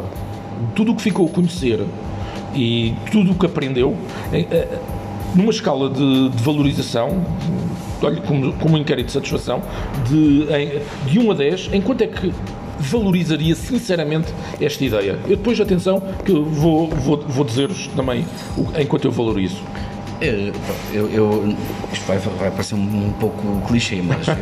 tudo 0.76 0.92
o 0.92 0.96
que 0.96 1.02
ficou 1.02 1.28
a 1.28 1.30
conhecer 1.30 1.84
e 2.56 2.96
tudo 3.12 3.32
o 3.32 3.36
que 3.36 3.46
aprendeu, 3.46 3.96
eh, 4.32 4.68
numa 5.36 5.52
escala 5.52 5.90
de, 5.90 6.30
de 6.30 6.44
valorização, 6.44 7.24
olha, 8.02 8.22
como, 8.22 8.54
como 8.54 8.76
um 8.76 8.78
inquérito 8.78 9.08
de 9.08 9.12
satisfação, 9.14 9.62
de, 10.08 10.48
de 11.12 11.20
1 11.20 11.32
a 11.32 11.34
10, 11.34 11.70
em 11.74 11.82
quanto 11.82 12.04
é 12.04 12.08
que 12.08 12.34
valorizaria 12.80 13.56
sinceramente 13.56 14.34
esta 14.60 14.84
ideia? 14.84 15.20
Eu 15.28 15.38
depois, 15.38 15.60
atenção, 15.60 16.02
que 16.26 16.32
vou, 16.32 16.88
vou, 16.90 17.24
vou 17.28 17.46
dizer-vos 17.46 17.88
também 17.96 18.26
enquanto 18.80 19.06
eu 19.06 19.12
valorizo. 19.12 19.62
Eu, 20.20 20.52
eu, 20.92 21.10
eu, 21.12 21.56
isto 21.94 22.06
vai, 22.08 22.18
vai 22.18 22.50
parecer 22.50 22.74
um, 22.74 23.08
um 23.08 23.14
pouco 23.20 23.62
clichê, 23.68 24.02
mas 24.02 24.28
eu, 24.28 24.36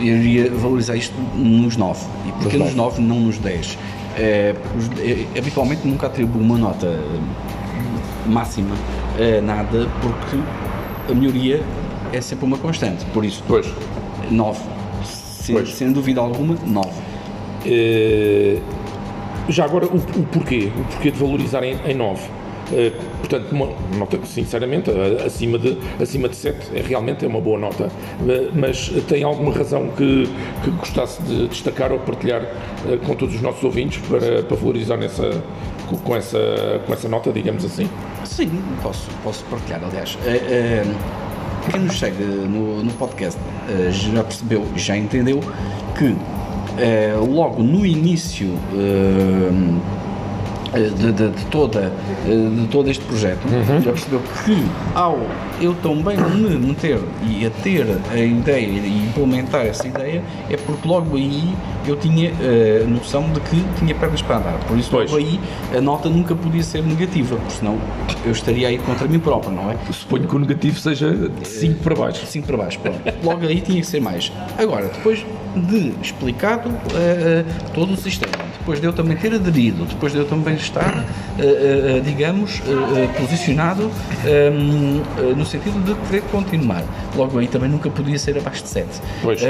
eu 0.00 0.16
iria 0.16 0.50
valorizar 0.50 0.96
isto 0.96 1.14
nos 1.34 1.76
9. 1.76 2.06
E 2.26 2.32
porquê 2.42 2.56
nos 2.56 2.74
9, 2.74 3.02
não 3.02 3.20
nos 3.20 3.38
10? 3.38 3.78
É, 4.16 4.54
é, 4.98 5.38
habitualmente 5.38 5.86
nunca 5.86 6.06
atribuo 6.06 6.40
uma 6.40 6.56
nota 6.56 6.98
máxima 8.26 8.74
a 9.18 9.40
nada, 9.42 9.86
porque 10.00 10.38
a 11.10 11.14
melhoria 11.14 11.62
é 12.12 12.20
sempre 12.20 12.46
uma 12.46 12.56
constante. 12.56 13.04
Por 13.06 13.24
isso, 13.24 13.42
pois. 13.46 13.66
9. 14.30 14.58
Sem, 15.04 15.66
sem 15.66 15.92
dúvida 15.92 16.20
alguma, 16.20 16.56
9. 16.66 16.88
É, 17.66 18.58
já 19.48 19.64
agora, 19.64 19.86
o, 19.86 19.96
o, 19.96 20.26
porquê? 20.32 20.70
O 20.76 20.84
porquê 20.92 21.10
de 21.10 21.18
valorizar 21.18 21.62
em, 21.62 21.76
em 21.86 21.94
9? 21.94 22.22
Uh, 22.66 22.90
portanto, 23.20 23.52
uma 23.52 23.68
nota 23.96 24.18
sinceramente, 24.24 24.90
acima 25.24 25.56
de, 25.56 25.78
acima 26.00 26.28
de 26.28 26.34
7 26.34 26.76
é 26.76 26.82
realmente 26.82 27.24
é 27.24 27.28
uma 27.28 27.40
boa 27.40 27.58
nota. 27.58 27.84
Uh, 27.84 28.50
mas 28.54 28.88
tem 29.06 29.22
alguma 29.22 29.52
razão 29.52 29.88
que, 29.90 30.28
que 30.64 30.70
gostasse 30.70 31.22
de 31.22 31.46
destacar 31.46 31.92
ou 31.92 32.00
partilhar 32.00 32.42
uh, 32.42 32.98
com 33.06 33.14
todos 33.14 33.36
os 33.36 33.40
nossos 33.40 33.62
ouvintes 33.62 34.02
para, 34.08 34.42
para 34.42 34.56
valorizar 34.56 34.96
nessa, 34.96 35.30
com, 36.04 36.16
essa, 36.16 36.82
com 36.84 36.92
essa 36.92 37.08
nota, 37.08 37.30
digamos 37.30 37.64
assim? 37.64 37.88
Sim, 38.24 38.50
posso, 38.82 39.08
posso 39.22 39.44
partilhar, 39.44 39.80
aliás. 39.84 40.18
quem 41.70 41.80
nos 41.80 41.98
segue 41.98 42.24
no, 42.24 42.82
no 42.82 42.92
podcast 42.94 43.40
já 43.90 44.24
percebeu, 44.24 44.66
já 44.74 44.96
entendeu 44.96 45.40
que 45.96 46.16
logo 47.14 47.62
no 47.62 47.84
início 47.84 48.48
eh, 48.74 49.50
de, 50.72 51.12
de, 51.12 51.28
de, 51.30 51.44
toda, 51.46 51.92
eh, 52.26 52.60
de 52.60 52.66
todo 52.68 52.90
este 52.90 53.04
projeto, 53.04 53.46
uhum. 53.46 53.80
já 53.80 53.92
percebeu 53.92 54.20
que 54.44 54.64
ao 54.94 55.20
eu 55.60 55.74
também 55.74 56.16
me 56.18 56.56
meter 56.58 57.00
e 57.22 57.46
a 57.46 57.50
ter 57.50 57.86
a 58.10 58.18
ideia 58.18 58.66
e 58.66 59.06
implementar 59.08 59.66
essa 59.66 59.86
ideia, 59.86 60.22
é 60.50 60.56
porque 60.56 60.86
logo 60.86 61.16
aí 61.16 61.54
eu 61.86 61.96
tinha 61.96 62.30
a 62.30 62.84
uh, 62.84 62.90
noção 62.90 63.30
de 63.32 63.40
que 63.40 63.64
tinha 63.78 63.94
pernas 63.94 64.20
para 64.20 64.38
andar. 64.38 64.58
Por 64.66 64.76
isso, 64.76 64.90
pois. 64.90 65.10
logo 65.10 65.22
aí 65.22 65.40
a 65.76 65.80
nota 65.80 66.08
nunca 66.08 66.34
podia 66.34 66.62
ser 66.62 66.82
negativa, 66.82 67.36
porque 67.36 67.52
senão 67.52 67.78
eu 68.24 68.32
estaria 68.32 68.68
aí 68.68 68.78
contra 68.78 69.06
mim 69.06 69.18
próprio, 69.18 69.52
não 69.52 69.70
é? 69.70 69.76
Suponho 69.92 70.26
que 70.26 70.36
o 70.36 70.38
negativo 70.38 70.78
seja 70.78 71.12
de 71.12 71.46
5 71.46 71.82
para 71.82 71.94
baixo. 71.94 72.26
5 72.26 72.46
para 72.46 72.56
baixo, 72.56 72.78
pronto. 72.80 73.00
logo 73.22 73.46
aí 73.46 73.60
tinha 73.60 73.80
que 73.80 73.86
ser 73.86 74.00
mais. 74.00 74.32
Agora, 74.58 74.88
depois 74.88 75.24
de 75.54 75.94
explicado 76.02 76.68
uh, 76.68 77.72
todo 77.72 77.94
o 77.94 77.96
sistema, 77.96 78.34
depois 78.66 78.80
de 78.80 78.86
eu 78.88 78.92
também 78.92 79.16
ter 79.16 79.32
aderido, 79.32 79.84
depois 79.84 80.12
de 80.12 80.18
eu 80.18 80.24
também 80.24 80.56
estar, 80.56 80.92
uh, 80.92 81.98
uh, 81.98 82.00
digamos, 82.00 82.60
posicionado 83.16 83.88
um, 84.52 85.36
no 85.36 85.46
sentido 85.46 85.78
de 85.84 85.94
querer 86.08 86.22
continuar. 86.32 86.82
Logo 87.14 87.38
aí 87.38 87.46
também 87.46 87.70
nunca 87.70 87.88
podia 87.88 88.18
ser 88.18 88.36
abaixo 88.36 88.64
de 88.64 88.70
7. 88.70 88.88
Pois. 89.22 89.40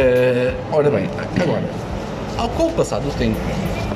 ora 0.70 0.90
bem, 0.90 1.08
agora, 1.40 1.64
ao, 2.36 2.50
com 2.50 2.66
o 2.66 2.72
passar 2.72 2.98
do 2.98 3.10
tempo, 3.16 3.40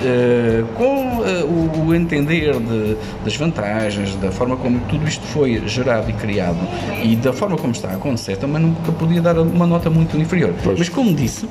Uh, 0.01 0.65
com 0.77 1.19
uh, 1.19 1.45
o, 1.45 1.89
o, 1.89 1.95
entender 1.95 2.59
de, 2.59 2.97
das 3.23 3.37
vantagens, 3.37 4.17
da 4.17 4.31
forma 4.31 4.57
como 4.57 4.81
tudo 4.89 5.07
isto 5.07 5.23
foi 5.27 5.61
gerado 5.69 6.09
e 6.09 6.15
criado 6.15 6.57
e 7.05 7.15
da 7.17 7.35
forma 7.35 7.59
como 7.59 7.75
está 7.75 7.89
a 7.91 7.97
acontecer, 7.97 8.39
também 8.39 8.63
nunca 8.63 8.91
podia 8.93 9.21
dar 9.21 9.39
uma 9.39 9.67
nota 9.67 9.91
muito 9.91 10.17
inferior. 10.17 10.55
Pois. 10.65 10.79
Mas 10.79 10.89
como 10.89 11.13
disse, 11.13 11.47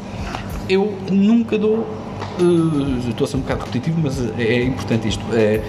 eu 0.67 0.97
nunca 1.11 1.59
dou 1.59 1.87
uh, 2.41 3.09
estou 3.09 3.25
a 3.25 3.27
ser 3.27 3.37
um 3.37 3.41
bocado 3.41 3.65
repetitivo, 3.65 3.99
mas 4.01 4.19
é, 4.37 4.43
é 4.43 4.63
importante 4.63 5.07
isto. 5.07 5.23
É, 5.33 5.61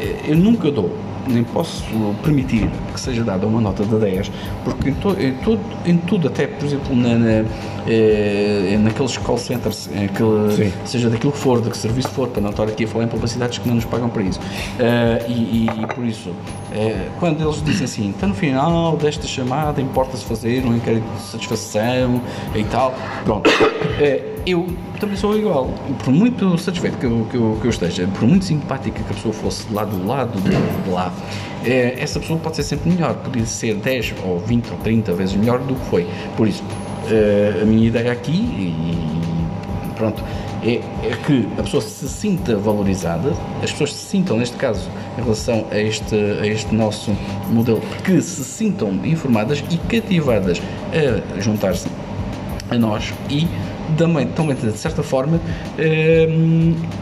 é, 0.00 0.20
eu 0.26 0.36
nunca 0.36 0.70
dou, 0.70 0.96
nem 1.26 1.44
posso 1.44 1.84
permitir 2.22 2.68
que 2.92 3.00
seja 3.00 3.22
dada 3.24 3.46
uma 3.46 3.60
nota 3.60 3.84
de 3.84 3.96
10, 3.96 4.30
porque 4.64 4.90
em, 4.90 4.94
to, 4.94 5.16
em, 5.18 5.32
todo, 5.34 5.60
em 5.86 5.96
tudo, 5.96 6.28
até 6.28 6.46
por 6.46 6.66
exemplo 6.66 6.94
na, 6.94 7.14
na, 7.14 7.44
é, 7.86 8.78
naqueles 8.80 9.16
call 9.18 9.38
centers, 9.38 9.88
que, 9.88 10.88
seja 10.88 11.08
daquilo 11.10 11.32
que 11.32 11.38
for, 11.38 11.60
de 11.60 11.70
que 11.70 11.76
serviço 11.76 12.08
for, 12.08 12.28
para 12.28 12.42
não 12.42 12.50
estar 12.50 12.64
aqui 12.64 12.84
a 12.84 12.88
falar 12.88 13.04
em 13.04 13.08
publicidades 13.08 13.58
que 13.58 13.66
não 13.68 13.76
nos 13.76 13.84
pagam 13.84 14.08
para 14.08 14.22
isso. 14.22 14.40
Uh, 14.40 15.30
e, 15.30 15.66
e, 15.66 15.86
por 15.94 16.04
isso, 16.04 16.30
uh, 16.30 17.10
quando 17.18 17.42
eles 17.42 17.62
dizem 17.62 17.84
assim, 17.84 18.10
está 18.10 18.26
no 18.26 18.34
final 18.34 18.96
desta 18.96 19.26
chamada, 19.26 19.80
importa-se 19.80 20.24
fazer 20.24 20.64
um 20.64 20.76
inquérito 20.76 21.06
de 21.14 21.22
satisfação 21.22 22.20
e 22.54 22.64
tal, 22.64 22.94
pronto. 23.24 23.48
Uh, 23.50 24.33
eu 24.46 24.66
também 25.00 25.16
sou 25.16 25.36
igual. 25.36 25.68
Por 26.04 26.12
muito 26.12 26.56
satisfeito 26.58 26.98
que 26.98 27.06
eu, 27.06 27.26
que 27.30 27.36
eu, 27.36 27.58
que 27.60 27.66
eu 27.66 27.70
esteja, 27.70 28.06
por 28.08 28.26
muito 28.26 28.44
simpática 28.44 29.02
que 29.02 29.10
a 29.10 29.14
pessoa 29.14 29.34
fosse 29.34 29.66
lá 29.72 29.84
do 29.84 30.06
lado 30.06 30.38
de, 30.40 30.90
lá, 30.90 31.12
é, 31.64 31.96
essa 31.98 32.20
pessoa 32.20 32.38
pode 32.38 32.56
ser 32.56 32.62
sempre 32.62 32.90
melhor. 32.90 33.14
Podia 33.14 33.46
ser 33.46 33.74
10 33.76 34.14
ou 34.24 34.38
20 34.40 34.70
ou 34.70 34.78
30 34.78 35.12
vezes 35.14 35.34
melhor 35.34 35.58
do 35.60 35.74
que 35.74 35.84
foi. 35.86 36.06
Por 36.36 36.46
isso, 36.48 36.62
é, 37.10 37.60
a 37.62 37.64
minha 37.64 37.86
ideia 37.86 38.12
aqui, 38.12 38.32
e 38.32 39.24
pronto, 39.96 40.22
é, 40.62 40.80
é, 41.06 41.16
que 41.26 41.48
a 41.58 41.62
pessoa 41.62 41.82
se 41.82 42.08
sinta 42.08 42.56
valorizada, 42.56 43.32
as 43.62 43.70
pessoas 43.70 43.92
se 43.92 44.06
sintam, 44.06 44.38
neste 44.38 44.56
caso, 44.56 44.88
em 45.18 45.22
relação 45.22 45.66
a 45.70 45.78
este, 45.78 46.14
a 46.14 46.46
este 46.46 46.74
nosso 46.74 47.12
modelo, 47.50 47.80
que 48.04 48.20
se 48.20 48.44
sintam 48.44 48.90
informadas 49.04 49.62
e 49.70 49.76
cativadas 49.76 50.60
a 51.36 51.40
juntar-se 51.40 51.88
a 52.70 52.78
nós 52.78 53.12
e 53.28 53.46
também, 53.94 54.26
também 54.28 54.56
de 54.56 54.76
certa 54.76 55.02
forma, 55.02 55.40
eh, 55.78 56.28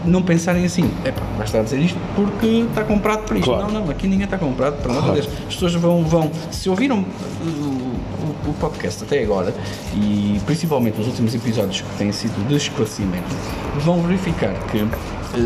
não 0.05 0.23
pensarem 0.23 0.65
assim, 0.65 0.91
é 1.05 1.13
pá, 1.13 1.23
vai 1.37 1.47
estar 1.47 1.61
a 1.61 1.63
dizer 1.63 1.81
isto 1.81 1.99
porque 2.15 2.47
está 2.69 2.85
comprado 2.85 3.25
por 3.25 3.37
isto. 3.37 3.51
Claro. 3.51 3.73
Não, 3.73 3.85
não, 3.85 3.91
aqui 3.91 4.07
ninguém 4.07 4.25
está 4.25 4.39
comprado, 4.39 4.81
para 4.83 4.95
claro. 4.95 5.19
As 5.19 5.27
pessoas 5.27 5.75
vão, 5.75 6.05
vão, 6.05 6.31
se 6.51 6.69
ouviram 6.69 7.05
o, 7.45 7.49
o, 7.49 8.51
o, 8.51 8.55
podcast 8.61 9.05
até 9.05 9.23
agora, 9.23 9.55
e 9.95 10.41
principalmente 10.47 11.01
os 11.01 11.07
últimos 11.07 11.35
episódios 11.35 11.81
que 11.81 11.99
têm 11.99 12.13
sido 12.13 12.47
de 12.49 12.57
esclarecimento, 12.57 13.35
vão 13.81 14.03
verificar 14.03 14.55
que 14.71 14.87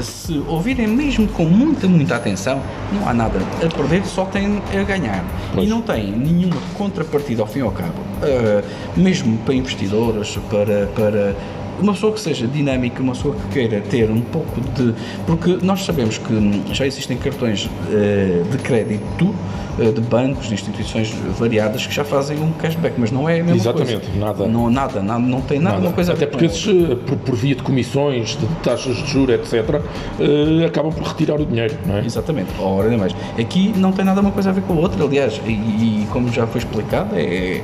se 0.03 0.43
ouvirem 0.49 0.87
mesmo 0.87 1.29
com 1.29 1.45
muita, 1.45 1.87
muita 1.87 2.17
atenção, 2.17 2.61
não 2.93 3.09
há 3.09 3.15
nada 3.15 3.41
a 3.65 3.69
perder, 3.75 4.05
só 4.05 4.25
tem 4.25 4.63
a 4.79 4.83
ganhar. 4.83 5.25
Pois. 5.55 5.67
E 5.67 5.71
não 5.71 5.81
tem 5.83 6.11
nenhuma 6.13 6.57
contrapartida 6.77 7.43
ao 7.43 7.49
fim 7.49 7.61
e 7.61 7.63
ao 7.63 7.71
cabo. 7.71 7.95
Uh, 8.23 8.65
mesmo 9.01 9.37
para 9.39 9.55
investidores, 9.55 10.39
para, 10.51 10.87
para 10.95 11.37
uma 11.81 11.93
pessoa 11.93 12.13
que 12.13 12.21
seja 12.21 12.47
dinâmica, 12.47 13.03
uma 13.03 13.13
pessoa 13.13 13.35
que 13.35 13.49
queira 13.49 13.81
ter 13.81 14.11
um 14.11 14.21
pouco 14.21 14.61
de. 14.75 14.95
Porque 15.27 15.59
nós 15.63 15.85
sabemos 15.85 16.19
que 16.19 16.75
já 16.75 16.87
existem 16.87 17.17
cartões 17.17 17.67
uh, 17.67 18.45
de 18.51 18.59
crédito 18.59 19.35
uh, 19.79 19.93
de 19.93 20.01
bancos, 20.01 20.49
de 20.49 20.55
instituições 20.55 21.11
variadas 21.39 21.87
que 21.87 21.95
já 21.95 22.05
fazem 22.05 22.39
um 22.39 22.53
cashback, 22.53 22.95
mas 22.99 23.11
não 23.11 23.29
é 23.29 23.41
a 23.41 23.45
mesma 23.45 23.57
Exatamente, 23.57 24.07
coisa. 24.07 24.19
nada. 24.19 24.47
Não, 24.47 24.71
nada, 24.71 25.03
nada, 25.03 25.21
não 25.21 25.41
tem 25.41 25.59
nada, 25.59 25.81
nada. 25.81 25.93
coisa 25.93 26.13
Até 26.13 26.27
porque 26.27 26.47
esses, 26.47 26.67
eh, 26.67 26.95
por, 27.07 27.17
por, 27.19 27.37
via 27.37 27.55
de 27.55 27.63
comissões, 27.63 28.37
de 28.37 28.47
taxas 28.63 28.97
de 28.97 29.07
juros, 29.07 29.35
etc., 29.35 29.81
uh, 29.81 30.67
acabam 30.67 30.93
por 30.93 31.07
retirar 31.07 31.41
o 31.41 31.47
dinheiro, 31.47 31.77
não 31.87 31.97
é? 31.97 32.05
Exatamente, 32.05 32.51
ora 32.59 32.89
nem 32.89 32.99
mais. 32.99 33.15
Aqui 33.39 33.73
não 33.77 33.93
tem 33.93 34.05
nada 34.05 34.21
uma 34.21 34.33
coisa 34.33 34.51
a 34.51 34.53
ver 34.53 34.63
com 34.63 34.75
a 34.75 34.77
outra, 34.77 35.05
aliás, 35.05 35.41
e, 35.47 35.51
e 35.51 36.09
como 36.11 36.33
já 36.33 36.47
foi 36.47 36.61
explicado, 36.61 37.15
é. 37.15 37.63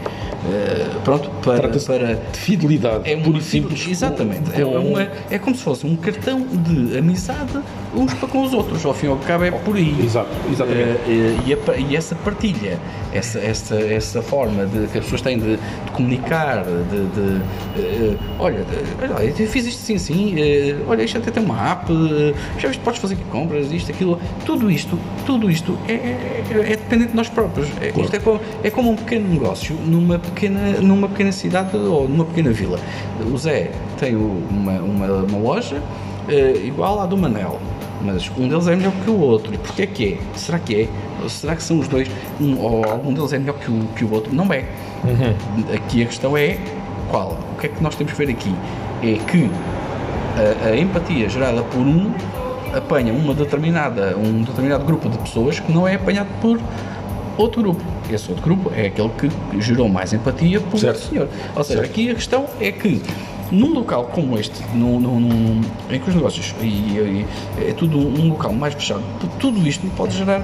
Pronto, 1.05 1.31
para, 1.41 1.69
para 1.69 1.69
de 1.69 2.39
fidelidade, 2.39 3.09
é 3.09 3.17
puro 3.17 3.39
e 3.39 3.41
simples 3.41 3.87
Exatamente. 4.07 4.61
É, 4.61 4.65
uma- 4.65 5.09
é 5.31 5.39
como 5.39 5.55
se 5.57 5.63
fosse 5.63 5.87
um 5.87 5.97
cartão 5.97 6.41
de 6.41 6.99
amizade 6.99 7.59
uns 7.95 8.13
para 8.15 8.29
com 8.29 8.43
os 8.43 8.53
outros. 8.53 8.85
Ao 8.85 8.95
fim 8.95 9.07
e 9.07 9.09
ao 9.11 9.17
cabo 9.19 9.45
é 9.45 9.51
por 9.51 9.77
aí. 9.77 9.95
Exato, 10.03 10.29
exatamente. 10.51 10.99
Eh, 11.07 11.37
eh, 11.37 11.37
e, 11.47 11.53
a 11.55 11.77
e 11.77 11.97
essa 11.97 12.15
partilha, 12.15 12.79
essa, 13.13 13.39
essa, 13.39 13.77
essa 13.77 14.23
forma 14.23 14.67
de, 14.67 14.87
que 14.89 14.99
as 14.99 15.05
pessoas 15.05 15.21
têm 15.21 15.39
de, 15.39 15.57
de 15.57 15.91
comunicar, 15.93 16.65
de, 16.65 16.71
de, 17.07 17.41
eh, 17.79 18.17
olha, 18.39 18.65
olha, 19.15 19.23
eu 19.39 19.47
fiz 19.49 19.67
isto 19.67 19.93
assim, 19.93 20.35
eh, 20.39 20.77
olha, 20.89 21.03
isto 21.03 21.19
até 21.19 21.31
tem 21.31 21.45
uma 21.45 21.71
app, 21.73 21.93
já 22.59 22.69
viste, 22.69 22.81
podes 22.83 23.01
fazer 23.01 23.15
aqui 23.15 23.25
compras, 23.25 23.71
isto, 23.73 23.91
aquilo, 23.91 24.19
tudo 24.47 24.71
isto, 24.71 24.99
tudo 25.27 25.51
isto 25.51 25.79
é, 25.89 25.93
é, 25.93 26.45
é 26.51 26.77
dependente 26.77 27.11
de 27.11 27.17
nós 27.17 27.29
próprios. 27.29 27.69
É, 27.81 27.89
Isto 28.01 28.17
é 28.17 28.19
como, 28.19 28.41
é 28.65 28.71
como 28.71 28.91
um 28.91 28.97
pequeno 28.97 29.29
negócio 29.29 29.75
numa 29.75 30.19
pequena, 30.19 30.81
numa 30.81 31.09
pequena 31.09 31.33
cidade 31.33 31.77
ou 31.77 32.09
numa 32.09 32.25
pequena 32.25 32.51
vila. 32.51 32.79
O 33.33 33.37
Zé 33.37 33.71
tem 34.03 34.17
uma, 34.17 34.73
uma, 34.81 35.07
uma 35.23 35.39
loja 35.39 35.81
eh, 36.29 36.55
igual 36.65 37.01
à 37.01 37.07
do 37.07 37.17
Manel. 37.17 37.61
Mas 38.05 38.29
um 38.37 38.49
deles 38.49 38.67
é 38.67 38.75
melhor 38.75 38.93
que 39.05 39.09
o 39.11 39.21
outro. 39.21 39.55
E 39.55 39.59
porquê 39.59 39.87
que 39.87 40.15
é? 40.15 40.37
Será 40.37 40.59
que 40.59 40.75
é? 40.83 40.89
Ou 41.23 41.29
será 41.29 41.55
que 41.55 41.63
são 41.63 41.79
os 41.79 41.87
dois? 41.87 42.11
Um, 42.41 42.59
ou 42.59 42.85
algum 42.85 43.15
deles 43.15 43.33
é 43.33 43.39
melhor 43.39 43.55
que 43.61 43.71
o, 43.71 43.79
que 43.95 44.05
o 44.05 44.13
outro? 44.13 44.35
Não 44.35 44.53
é. 44.53 44.65
Aqui 45.73 46.03
a 46.03 46.07
questão 46.07 46.37
é 46.37 46.59
qual? 47.09 47.39
O 47.57 47.61
que 47.61 47.67
é 47.67 47.69
que 47.69 47.81
nós 47.81 47.95
temos 47.95 48.13
que 48.13 48.19
ver 48.27 48.33
aqui? 48.33 48.53
É 49.05 49.15
que 49.31 49.49
a, 50.65 50.71
a 50.71 50.77
empatia 50.77 51.29
gerada 51.29 51.63
por 51.63 51.81
um 51.81 52.13
apanha 52.75 53.13
uma 53.13 53.35
determinada, 53.35 54.17
um 54.17 54.43
determinado 54.43 54.85
grupo 54.85 55.09
de 55.09 55.19
pessoas 55.19 55.61
que 55.61 55.71
não 55.71 55.87
é 55.87 55.95
apanhado 55.95 56.29
por 56.41 56.59
outro 57.39 57.63
grupo. 57.63 57.83
Esse 58.11 58.29
outro 58.31 58.43
grupo 58.43 58.73
é 58.75 58.87
aquele 58.87 59.11
que 59.11 59.61
gerou 59.61 59.89
mais 59.89 60.13
empatia 60.13 60.61
por 60.61 60.79
Certo. 60.79 60.99
senhor. 60.99 61.29
Ou 61.55 61.63
seja, 61.63 61.81
Certo. 61.81 61.91
aqui 61.91 62.11
a 62.11 62.15
questão 62.15 62.47
é 62.61 62.73
que 62.73 63.01
num 63.53 63.73
local 63.75 64.05
como 64.13 64.39
este, 64.39 64.61
num, 64.75 65.61
em 65.91 66.01
que 66.01 66.09
os 66.09 66.15
negócios 66.17 66.55
e, 66.61 66.65
e- 66.67 67.27
é 67.59 67.73
tudo 67.73 67.99
um 67.99 68.29
local 68.31 68.53
mais 68.53 68.75
fechado, 68.75 69.03
tu- 69.21 69.29
tudo 69.39 69.67
isto 69.69 69.87
pode 69.97 70.17
gerar 70.17 70.41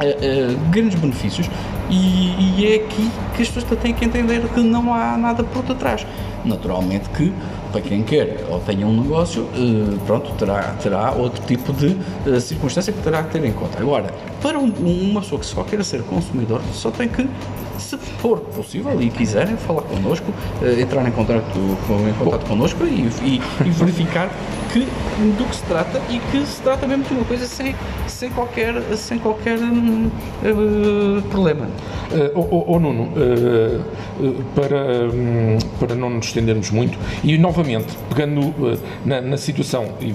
eh, 0.00 0.16
eh, 0.20 0.56
grandes 0.70 0.98
benefícios 0.98 1.48
e, 1.90 2.58
e 2.60 2.66
é 2.72 2.74
aqui 2.76 3.10
que 3.34 3.42
as 3.42 3.48
pessoas 3.48 3.80
têm 3.80 3.92
que 3.92 4.04
entender 4.04 4.40
que 4.54 4.60
não 4.60 4.92
há 4.94 5.16
nada 5.16 5.42
por 5.44 5.62
detrás. 5.62 6.06
Naturalmente 6.44 7.08
que 7.10 7.32
para 7.72 7.80
quem 7.80 8.02
quer 8.04 8.46
ou 8.48 8.60
tenha 8.60 8.86
um 8.86 9.02
negócio, 9.02 9.48
eh, 9.54 9.96
pronto, 10.06 10.30
terá, 10.38 10.74
terá 10.82 11.10
outro 11.12 11.44
tipo 11.44 11.72
de 11.72 11.96
circunstância 12.40 12.92
que 12.92 13.00
terá 13.02 13.22
que 13.24 13.30
ter 13.32 13.44
em 13.44 13.52
conta. 13.52 13.80
Agora, 13.80 14.14
para 14.40 14.58
um- 14.58 14.72
uma 15.10 15.20
pessoa 15.20 15.40
que 15.40 15.46
só 15.46 15.64
queira 15.64 15.82
ser 15.82 16.02
consumidor, 16.02 16.60
só 16.72 16.90
tem 16.92 17.08
que, 17.08 17.28
se 17.78 17.96
for 17.96 18.38
possível 18.40 19.00
e 19.00 19.10
quiserem, 19.10 19.56
falar 19.56 19.82
connosco, 19.82 20.26
eh, 20.62 20.80
entrar 20.80 21.06
em 21.06 21.10
contato, 21.12 21.42
com, 21.86 22.08
em 22.08 22.12
contato 22.14 22.46
connosco 22.46 22.84
e, 22.84 23.08
e- 23.22 23.40
e 23.64 23.70
verificar 23.70 24.30
que, 24.72 24.80
do 24.80 25.44
que 25.48 25.56
se 25.56 25.62
trata 25.64 26.00
e 26.10 26.18
que 26.30 26.46
se 26.46 26.60
trata 26.62 26.86
mesmo 26.86 27.04
de 27.04 27.14
uma 27.14 27.24
coisa 27.24 27.46
sem, 27.46 27.74
sem 28.06 28.30
qualquer, 28.30 28.74
sem 28.96 29.18
qualquer 29.18 29.58
hum, 29.58 30.08
eh, 30.44 31.22
problema. 31.30 31.66
Uh, 31.66 32.30
oh, 32.36 32.46
oh, 32.50 32.64
oh, 32.74 32.78
Nuno, 32.78 33.02
uh, 33.02 33.80
uh, 34.24 34.44
para, 34.54 35.08
hum, 35.12 35.58
para 35.80 35.94
não 35.96 36.08
nos 36.10 36.26
estendermos 36.26 36.70
muito, 36.70 36.96
e 37.24 37.36
novamente, 37.36 37.96
pegando 38.08 38.40
uh, 38.42 38.78
na, 39.04 39.20
na 39.20 39.36
situação 39.36 39.86
hi- 40.00 40.14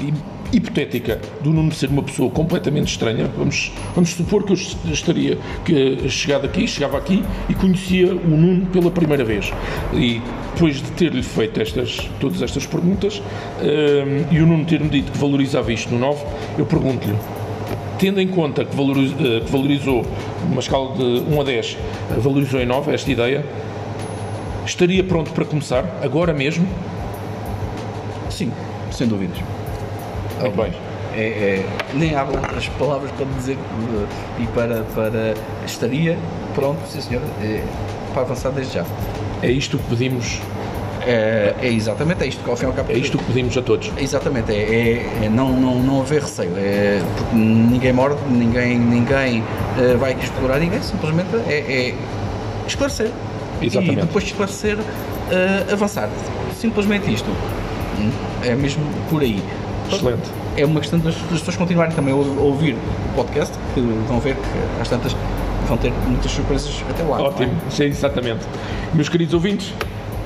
hi- 0.00 0.14
hipotética 0.52 1.20
do 1.42 1.50
Nuno 1.50 1.72
ser 1.72 1.88
uma 1.90 2.02
pessoa 2.02 2.30
completamente 2.30 2.88
estranha, 2.88 3.30
vamos, 3.36 3.70
vamos 3.94 4.10
supor 4.10 4.44
que 4.44 4.52
eu 4.52 4.54
est- 4.56 4.76
estaria 4.90 5.36
que, 5.64 6.08
chegado 6.08 6.46
aqui, 6.46 6.66
chegava 6.66 6.96
aqui 6.96 7.22
e 7.48 7.54
conhecia 7.54 8.14
o 8.14 8.28
Nuno 8.28 8.66
pela 8.66 8.90
primeira 8.90 9.24
vez. 9.24 9.52
E 9.92 10.22
depois 10.54 10.76
de 10.76 10.90
ter-lhe 10.92 11.22
feito 11.22 11.60
estas, 11.60 11.98
todas 12.20 12.40
estas 12.42 12.64
perguntas 12.66 13.20
hum, 13.60 14.24
e 14.30 14.40
o 14.40 14.46
Nuno 14.46 14.64
ter-me 14.64 14.88
dito 14.88 15.12
que 15.12 15.18
valorizava 15.18 15.72
isto 15.72 15.92
no 15.92 15.98
9, 15.98 16.24
eu 16.58 16.64
pergunto-lhe, 16.66 17.14
tendo 17.98 18.20
em 18.20 18.28
conta 18.28 18.64
que, 18.64 18.74
valoriz- 18.74 19.12
eh, 19.20 19.40
que 19.44 19.50
valorizou 19.52 20.06
uma 20.50 20.60
escala 20.60 20.94
de 20.96 21.02
1 21.30 21.40
a 21.40 21.44
10, 21.44 21.76
eh, 22.10 22.14
valorizou 22.20 22.60
em 22.60 22.66
9 22.66 22.92
esta 22.92 23.10
ideia, 23.10 23.44
estaria 24.64 25.02
pronto 25.04 25.30
para 25.32 25.44
começar, 25.44 25.84
agora 26.02 26.32
mesmo? 26.32 26.66
Sim, 28.30 28.50
sem 28.90 29.06
dúvidas. 29.08 29.36
Bem. 30.56 30.72
É, 31.14 31.20
é- 31.20 31.66
nem 31.94 32.14
há 32.14 32.22
outras 32.24 32.68
palavras 32.78 33.10
para 33.12 33.26
dizer 33.38 33.56
eh, 33.56 34.42
e 34.42 34.46
para, 34.48 34.82
para 34.94 35.34
estaria 35.66 36.16
pronto, 36.54 36.78
sim 36.88 37.00
senhor, 37.00 37.22
eh, 37.42 37.62
para 38.12 38.22
avançar 38.22 38.50
desde 38.50 38.74
já. 38.74 38.84
É 39.42 39.50
isto 39.50 39.78
que 39.78 39.84
pedimos, 39.84 40.40
É, 41.06 41.54
é 41.62 41.68
exatamente, 41.68 42.22
é 42.22 42.26
isto 42.26 42.42
que 42.44 42.50
ao 42.50 42.56
fim 42.56 42.64
e 42.64 42.66
ao 42.66 42.72
cabo 42.74 42.92
é 42.92 42.96
isto 42.98 43.16
que 43.16 43.24
pedimos 43.24 43.56
a 43.56 43.62
todos. 43.62 43.90
Exatamente, 43.96 44.52
é, 44.52 44.56
é- 45.22 45.24
é 45.24 45.28
não, 45.30 45.52
não, 45.52 45.78
não 45.82 46.00
haver 46.02 46.20
receio, 46.22 46.52
é, 46.56 47.00
porque 47.16 47.34
ninguém 47.36 47.92
morde, 47.94 48.18
ninguém, 48.28 48.78
ninguém 48.78 49.42
eh, 49.78 49.94
vai 49.96 50.12
explorar 50.20 50.58
ninguém, 50.58 50.82
simplesmente 50.82 51.28
é, 51.48 51.54
é 51.54 51.94
esclarecer. 52.66 53.10
Exatamente. 53.62 53.98
E 53.98 54.02
depois 54.02 54.24
de 54.24 54.30
esclarecer, 54.32 54.76
avançar. 55.72 56.10
Simplesmente 56.54 57.12
isto. 57.12 57.30
Hum, 57.98 58.10
É 58.44 58.54
mesmo 58.54 58.84
por 59.08 59.22
aí. 59.22 59.42
Excelente. 59.92 60.30
É 60.56 60.64
uma 60.64 60.80
questão 60.80 60.98
das, 60.98 61.14
pessoas 61.16 61.56
continuarem 61.56 61.94
também 61.94 62.12
a 62.12 62.16
ou- 62.16 62.38
a 62.38 62.42
ouvir 62.42 62.74
o 62.74 63.14
podcast, 63.14 63.54
que 63.74 63.80
vão 63.80 64.18
ver 64.20 64.34
que 64.34 64.80
às 64.82 64.88
tantas 64.88 65.14
vão 65.66 65.76
ter 65.76 65.92
muitas 66.06 66.30
surpresas 66.30 66.82
até 66.90 67.02
lá. 67.02 67.20
Ótimo, 67.22 67.52
sim, 67.70 67.84
exatamente. 67.84 68.40
Meus 68.94 69.08
queridos 69.08 69.34
ouvintes, 69.34 69.72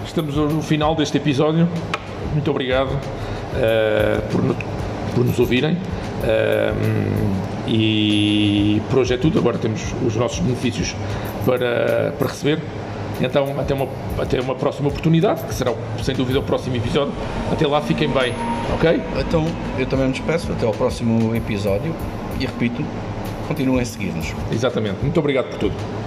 estamos 0.06 0.36
no 0.36 0.62
final 0.62 0.94
deste 0.94 1.16
episódio. 1.16 1.68
Muito 2.32 2.50
obrigado 2.50 2.90
eh, 3.56 4.20
por, 4.30 4.42
por 5.14 5.24
nos 5.24 5.38
ouvirem. 5.38 5.76
Eh, 6.24 6.72
e 7.68 8.80
por 8.90 9.00
hoje 9.00 9.14
é 9.14 9.16
tudo. 9.16 9.38
Agora 9.38 9.58
temos 9.58 9.82
os 10.06 10.16
nossos 10.16 10.38
benefícios 10.40 10.94
para, 11.44 12.12
para 12.18 12.28
receber. 12.28 12.58
Então, 13.20 13.46
até 13.58 13.74
uma, 13.74 13.88
até 14.18 14.40
uma 14.40 14.54
próxima 14.54 14.88
oportunidade, 14.88 15.42
que 15.44 15.54
será 15.54 15.72
sem 16.02 16.14
dúvida 16.14 16.38
o 16.38 16.42
próximo 16.42 16.76
episódio. 16.76 17.12
Até 17.50 17.66
lá, 17.66 17.80
fiquem 17.80 18.08
bem, 18.08 18.34
ok? 18.74 19.02
Então, 19.20 19.46
eu 19.78 19.86
também 19.86 20.06
me 20.06 20.12
despeço, 20.12 20.50
até 20.52 20.66
ao 20.66 20.72
próximo 20.72 21.34
episódio 21.34 21.94
e 22.40 22.46
repito, 22.46 22.84
continuem 23.46 23.82
a 23.82 23.84
seguir-nos. 23.84 24.34
Exatamente. 24.50 24.98
Muito 25.02 25.18
obrigado 25.20 25.50
por 25.50 25.58
tudo. 25.58 26.01